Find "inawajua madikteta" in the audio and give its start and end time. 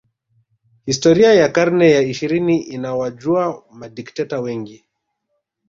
2.61-4.39